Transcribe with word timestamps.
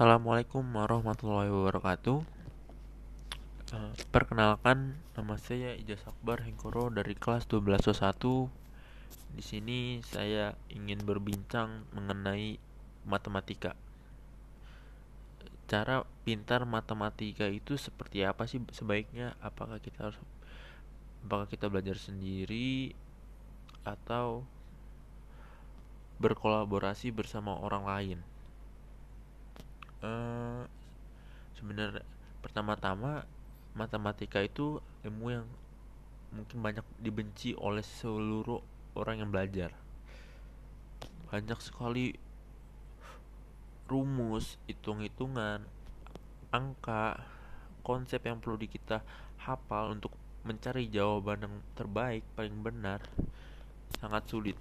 Assalamualaikum 0.00 0.64
warahmatullahi 0.64 1.52
wabarakatuh. 1.52 2.24
Eh, 3.68 3.92
perkenalkan, 4.08 4.96
nama 5.12 5.36
saya 5.36 5.76
Ijaz 5.76 6.00
Akbar 6.08 6.40
Hengkoro 6.40 6.88
dari 6.88 7.12
kelas 7.12 7.44
1201. 7.44 8.48
Di 9.36 9.44
sini 9.44 10.00
saya 10.00 10.56
ingin 10.72 11.04
berbincang 11.04 11.84
mengenai 11.92 12.56
matematika. 13.04 13.76
Cara 15.68 16.08
pintar 16.24 16.64
matematika 16.64 17.44
itu 17.52 17.76
seperti 17.76 18.24
apa 18.24 18.48
sih 18.48 18.56
sebaiknya? 18.72 19.36
Apakah 19.44 19.84
kita 19.84 20.08
harus 20.08 20.20
apakah 21.28 21.44
kita 21.44 21.68
belajar 21.68 22.00
sendiri 22.00 22.96
atau 23.84 24.48
berkolaborasi 26.24 27.12
bersama 27.12 27.52
orang 27.60 27.84
lain? 27.84 28.20
uh, 30.04 30.64
sebenarnya 31.60 32.00
pertama-tama 32.40 33.28
matematika 33.76 34.40
itu 34.40 34.80
ilmu 35.04 35.26
yang 35.28 35.46
mungkin 36.32 36.64
banyak 36.64 36.86
dibenci 36.96 37.52
oleh 37.52 37.84
seluruh 37.84 38.64
orang 38.96 39.20
yang 39.20 39.28
belajar. 39.28 39.76
Banyak 41.28 41.60
sekali 41.60 42.16
rumus 43.90 44.56
hitung-hitungan 44.70 45.66
angka 46.50 47.20
konsep 47.84 48.22
yang 48.24 48.38
perlu 48.38 48.56
kita 48.62 49.02
hafal 49.42 49.94
untuk 49.94 50.14
mencari 50.46 50.88
jawaban 50.88 51.44
yang 51.44 51.56
terbaik 51.76 52.24
paling 52.38 52.64
benar 52.64 53.04
sangat 54.00 54.24
sulit. 54.30 54.56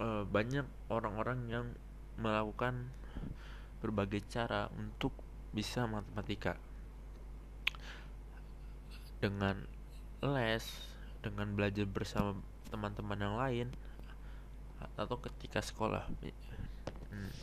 Uh, 0.00 0.24
banyak 0.28 0.64
orang-orang 0.88 1.40
yang 1.48 1.66
melakukan 2.16 2.88
berbagai 3.80 4.24
cara 4.28 4.68
untuk 4.76 5.12
bisa 5.50 5.86
matematika. 5.86 6.56
Dengan 9.20 9.66
les 10.24 10.64
dengan 11.20 11.52
belajar 11.52 11.84
bersama 11.84 12.36
teman-teman 12.72 13.20
yang 13.20 13.36
lain 13.36 13.68
atau 14.96 15.20
ketika 15.20 15.60
sekolah. 15.60 16.08
Hmm. 17.10 17.34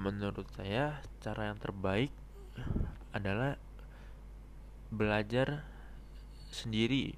menurut 0.00 0.48
saya 0.56 1.04
cara 1.20 1.52
yang 1.52 1.60
terbaik 1.60 2.08
adalah 3.12 3.60
belajar 4.88 5.62
sendiri. 6.48 7.12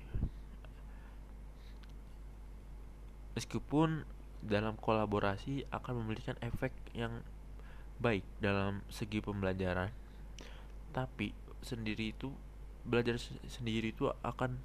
Meskipun 3.39 4.05
dalam 4.43 4.75
kolaborasi 4.77 5.65
akan 5.71 6.03
memberikan 6.03 6.34
efek 6.43 6.75
yang 6.93 7.23
baik 7.98 8.25
dalam 8.41 8.81
segi 8.89 9.19
pembelajaran 9.21 9.91
tapi 10.93 11.33
sendiri 11.65 12.12
itu 12.12 12.33
belajar 12.83 13.19
sendiri 13.47 13.95
itu 13.95 14.11
akan 14.23 14.59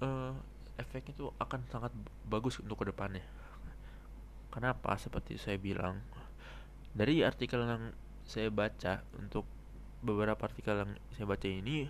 uh, 0.00 0.34
efeknya 0.80 1.12
itu 1.12 1.28
akan 1.36 1.60
sangat 1.68 1.92
bagus 2.24 2.58
untuk 2.60 2.80
ke 2.80 2.88
depannya 2.88 3.22
kenapa? 4.50 4.98
Seperti 4.98 5.38
saya 5.38 5.56
bilang 5.56 6.02
dari 6.92 7.22
artikel 7.22 7.62
yang 7.62 7.94
saya 8.26 8.50
baca 8.50 9.06
untuk 9.16 9.46
beberapa 10.02 10.42
artikel 10.42 10.74
yang 10.74 10.92
saya 11.14 11.26
baca 11.30 11.46
ini 11.46 11.86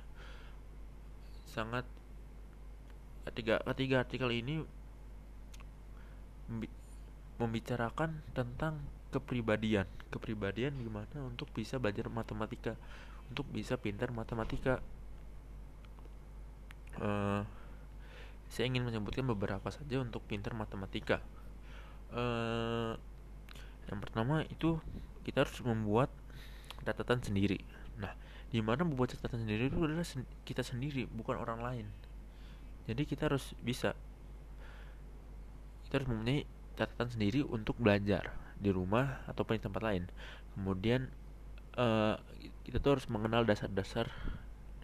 sangat 1.49 1.89
ketiga 3.27 3.65
ketiga 3.75 4.05
artikel 4.05 4.31
ini 4.31 4.63
membicarakan 7.41 8.21
tentang 8.37 8.79
kepribadian. 9.11 9.87
Kepribadian 10.09 10.75
gimana 10.79 11.19
untuk 11.27 11.51
bisa 11.51 11.77
belajar 11.77 12.07
matematika? 12.09 12.79
Untuk 13.31 13.47
bisa 13.51 13.75
pintar 13.77 14.15
matematika. 14.15 14.79
Uh, 16.99 17.43
saya 18.51 18.67
ingin 18.67 18.83
menyebutkan 18.83 19.23
beberapa 19.27 19.71
saja 19.71 20.03
untuk 20.03 20.23
pintar 20.27 20.55
matematika. 20.55 21.23
Uh, 22.11 22.99
yang 23.87 24.03
pertama 24.03 24.43
itu 24.51 24.79
kita 25.23 25.47
harus 25.47 25.55
membuat 25.63 26.11
catatan 26.83 27.23
sendiri. 27.23 27.63
Nah 27.99 28.15
di 28.51 28.59
mana 28.59 28.83
membuat 28.83 29.15
catatan 29.15 29.47
sendiri 29.47 29.71
itu 29.71 29.79
adalah 29.79 30.03
sen 30.03 30.27
kita 30.43 30.67
sendiri 30.67 31.07
bukan 31.07 31.39
orang 31.39 31.63
lain. 31.63 31.87
Jadi 32.91 33.07
kita 33.07 33.31
harus 33.31 33.55
bisa 33.63 33.95
kita 35.87 36.03
harus 36.03 36.11
mempunyai 36.11 36.43
catatan 36.75 37.09
sendiri 37.11 37.47
untuk 37.47 37.79
belajar 37.79 38.35
di 38.61 38.71
rumah 38.71 39.25
ataupun 39.27 39.57
di 39.57 39.63
tempat 39.65 39.83
lain. 39.83 40.05
Kemudian 40.55 41.09
uh, 41.81 42.21
kita 42.69 42.79
tuh 42.79 43.01
harus 43.01 43.09
mengenal 43.09 43.49
dasar-dasar 43.49 44.13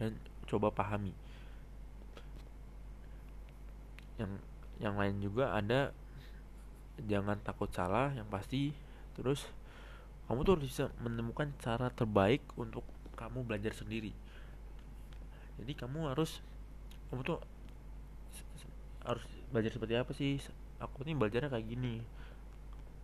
dan 0.01 0.17
coba 0.49 0.73
pahami. 0.73 1.13
Yang 4.17 4.41
yang 4.81 4.97
lain 4.97 5.17
juga 5.21 5.53
ada 5.53 5.93
jangan 7.05 7.37
takut 7.45 7.69
salah 7.69 8.17
yang 8.17 8.27
pasti. 8.33 8.73
Terus 9.13 9.45
kamu 10.27 10.43
tuh 10.43 10.53
harus 10.59 10.67
bisa 10.73 10.85
menemukan 11.05 11.53
cara 11.61 11.93
terbaik 11.93 12.43
untuk 12.57 12.83
kamu 13.15 13.45
belajar 13.45 13.77
sendiri. 13.77 14.17
Jadi 15.61 15.73
kamu 15.77 16.13
harus 16.13 16.41
kamu 17.13 17.23
tuh 17.25 17.39
harus 19.05 19.23
belajar 19.53 19.71
seperti 19.71 19.95
apa 19.97 20.13
sih? 20.17 20.41
Aku 20.81 21.05
nih 21.05 21.17
belajarnya 21.17 21.49
kayak 21.49 21.69
gini 21.69 22.05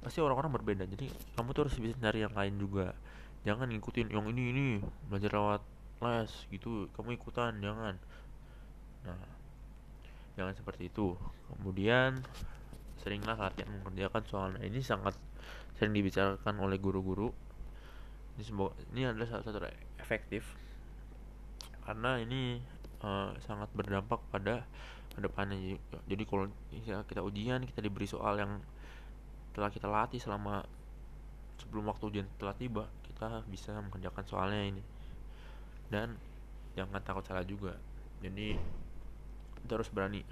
pasti 0.03 0.19
orang-orang 0.19 0.53
berbeda. 0.59 0.85
Jadi 0.91 1.07
kamu 1.39 1.55
tuh 1.55 1.63
harus 1.67 1.79
bisa 1.79 1.95
cari 1.97 2.27
yang 2.27 2.35
lain 2.35 2.55
juga. 2.59 2.93
Jangan 3.47 3.71
ngikutin 3.71 4.11
yang 4.11 4.27
ini 4.31 4.43
ini 4.51 4.67
belajar 5.07 5.31
lewat 5.35 5.63
les 6.03 6.33
gitu 6.51 6.91
kamu 6.99 7.15
ikutan 7.15 7.55
jangan. 7.63 7.95
Nah 9.07 9.23
jangan 10.35 10.55
seperti 10.59 10.91
itu. 10.91 11.15
Kemudian 11.55 12.19
seringlah 13.03 13.39
latihan 13.39 13.71
mengerjakan 13.71 14.23
soalnya 14.27 14.63
ini 14.67 14.83
sangat 14.83 15.15
sering 15.79 15.95
dibicarakan 15.95 16.59
oleh 16.59 16.79
guru-guru. 16.83 17.31
Ini 18.39 18.51
ini 18.95 19.01
adalah 19.07 19.39
salah 19.39 19.45
satu 19.47 19.59
efektif. 20.03 20.43
Karena 21.83 22.19
ini 22.19 22.63
uh, 23.03 23.35
sangat 23.43 23.71
berdampak 23.75 24.23
pada 24.31 24.67
ke 25.13 25.19
depannya. 25.21 25.79
Jadi 26.09 26.23
kalau 26.27 26.49
kita 27.07 27.21
ujian 27.21 27.67
kita 27.69 27.85
diberi 27.85 28.07
soal 28.09 28.39
yang 28.39 28.63
telah 29.53 29.71
kita 29.73 29.89
latih 29.89 30.21
selama 30.21 30.65
sebelum 31.61 31.89
waktu 31.89 32.05
ujian 32.09 32.27
telah 32.41 32.57
tiba 32.57 32.89
kita 33.07 33.45
bisa 33.47 33.77
mengerjakan 33.79 34.25
soalnya 34.25 34.63
ini. 34.65 34.83
Dan 35.93 36.17
jangan 36.73 37.05
takut 37.05 37.25
salah 37.25 37.45
juga 37.45 37.77
jadi 38.23 38.55
kita 39.63 39.73
harus 39.75 39.91
berani. 39.91 40.23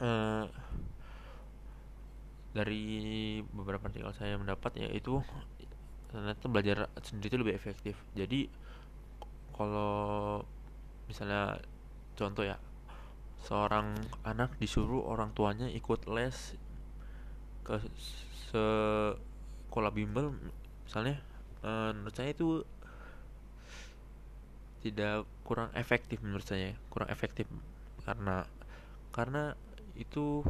Uh, 0.00 0.46
dari 2.54 3.38
beberapa 3.52 3.90
artikel 3.90 4.10
saya 4.16 4.38
mendapat 4.38 4.78
yaitu 4.80 5.20
ternyata 6.10 6.46
belajar 6.50 6.78
sendiri 7.02 7.30
itu 7.30 7.38
lebih 7.42 7.54
efektif. 7.58 7.94
Jadi 8.14 8.46
kalau 9.54 10.42
misalnya 11.10 11.58
contoh 12.14 12.46
ya 12.46 12.56
seorang 13.42 13.98
anak 14.22 14.54
disuruh 14.62 15.02
orang 15.06 15.34
tuanya 15.34 15.66
ikut 15.70 16.06
les 16.10 16.54
ke 17.62 17.76
sekolah 18.50 19.92
bimbel 19.94 20.34
misalnya 20.84 21.22
uh, 21.62 21.94
menurut 21.94 22.16
saya 22.16 22.34
itu 22.34 22.66
tidak 24.80 25.28
kurang 25.44 25.68
efektif 25.76 26.24
menurut 26.24 26.44
saya 26.44 26.72
kurang 26.88 27.12
efektif. 27.12 27.44
Karena 28.04 28.48
karena 29.12 29.52
itu 29.94 30.40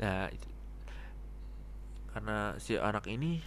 ya 0.00 0.32
karena 2.12 2.56
si 2.60 2.76
anak 2.76 3.08
ini 3.08 3.44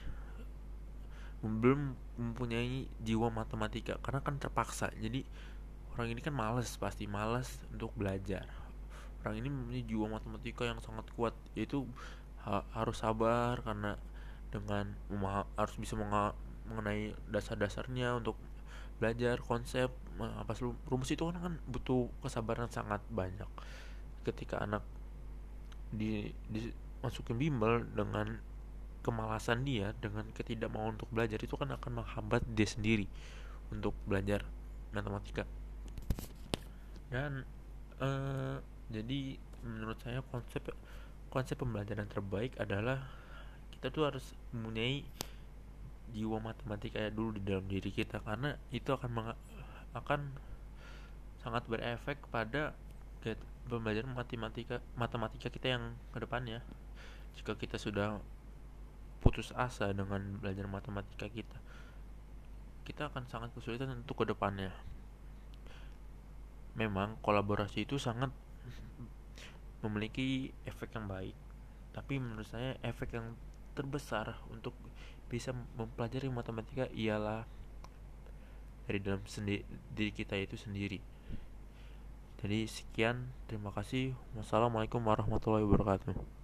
belum 1.46 1.94
mempunyai 2.18 2.90
jiwa 3.02 3.30
matematika 3.34 3.98
karena 4.02 4.22
kan 4.22 4.38
terpaksa. 4.38 4.94
Jadi 4.98 5.26
orang 5.98 6.14
ini 6.14 6.22
kan 6.22 6.34
males 6.34 6.70
pasti 6.78 7.10
males 7.10 7.60
untuk 7.74 7.94
belajar 7.98 8.65
orang 9.26 9.42
ini 9.42 9.50
mempunyai 9.50 9.84
jiwa 9.90 10.06
matematika 10.14 10.70
yang 10.70 10.78
sangat 10.86 11.10
kuat 11.18 11.34
yaitu 11.58 11.90
ha 12.46 12.62
harus 12.78 13.02
sabar 13.02 13.58
karena 13.66 13.98
dengan 14.54 14.94
harus 15.58 15.76
bisa 15.82 15.98
mengenai 16.70 17.18
dasar-dasarnya 17.34 18.22
untuk 18.22 18.38
belajar 19.02 19.42
konsep 19.44 19.92
apa 20.16 20.56
rumus 20.88 21.12
itu 21.12 21.28
kan, 21.28 21.36
kan 21.42 21.54
butuh 21.68 22.08
kesabaran 22.24 22.72
sangat 22.72 23.04
banyak. 23.12 23.50
Ketika 24.24 24.64
anak 24.64 24.86
di, 25.92 26.32
dimasukin 26.48 27.36
bimbel 27.36 27.84
dengan 27.92 28.40
kemalasan 29.04 29.68
dia 29.68 29.94
dengan 30.02 30.26
ketidakmauan 30.34 30.98
untuk 30.98 31.12
belajar 31.14 31.38
itu 31.38 31.54
kan 31.54 31.70
akan 31.70 32.02
menghambat 32.02 32.42
dia 32.56 32.66
sendiri 32.66 33.06
untuk 33.70 33.94
belajar 34.08 34.48
matematika. 34.96 35.44
Dan 37.12 37.46
uh, 38.02 38.58
jadi 38.90 39.42
menurut 39.66 39.98
saya 40.06 40.22
konsep 40.30 40.62
konsep 41.34 41.58
pembelajaran 41.58 42.06
terbaik 42.06 42.54
adalah 42.62 43.02
kita 43.74 43.90
tuh 43.90 44.08
harus 44.08 44.26
mempunyai 44.54 45.04
jiwa 46.14 46.38
matematika 46.38 47.02
ya 47.02 47.10
dulu 47.10 47.36
di 47.36 47.44
dalam 47.44 47.66
diri 47.66 47.90
kita. 47.90 48.22
Karena 48.22 48.54
itu 48.70 48.94
akan 48.94 49.34
akan 49.98 50.22
sangat 51.42 51.66
berefek 51.70 52.22
pada 52.30 52.74
pembelajaran 53.66 54.14
matematika 54.14 54.78
matematika 54.94 55.50
kita 55.50 55.78
yang 55.78 55.98
ke 56.14 56.22
depannya 56.22 56.62
jika 57.34 57.58
kita 57.58 57.82
sudah 57.82 58.22
putus 59.26 59.50
asa 59.58 59.90
dengan 59.90 60.22
belajar 60.38 60.70
matematika 60.70 61.26
kita 61.26 61.58
kita 62.86 63.10
akan 63.10 63.26
sangat 63.26 63.50
kesulitan 63.58 63.90
untuk 63.98 64.22
ke 64.22 64.26
depannya 64.30 64.70
memang 66.78 67.18
kolaborasi 67.26 67.90
itu 67.90 67.98
sangat 67.98 68.30
memiliki 69.86 70.52
efek 70.66 70.98
yang 70.98 71.06
baik. 71.08 71.36
Tapi 71.96 72.20
menurut 72.20 72.48
saya 72.50 72.76
efek 72.84 73.16
yang 73.16 73.38
terbesar 73.76 74.40
untuk 74.52 74.76
bisa 75.32 75.52
mempelajari 75.76 76.32
matematika 76.32 76.86
ialah 76.96 77.44
dari 78.86 79.00
dalam 79.02 79.24
sendiri 79.26 79.66
diri 79.92 80.12
kita 80.14 80.38
itu 80.38 80.56
sendiri. 80.56 81.02
Jadi 82.40 82.68
sekian 82.70 83.32
terima 83.50 83.74
kasih. 83.74 84.14
Wassalamualaikum 84.38 85.02
warahmatullahi 85.02 85.66
wabarakatuh 85.66 86.36